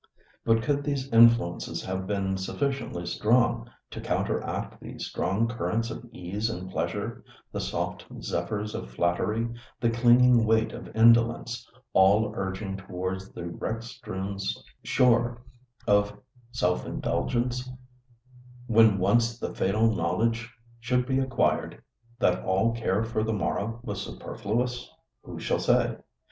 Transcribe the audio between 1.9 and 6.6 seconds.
been sufficiently strong to counteract the strong currents of ease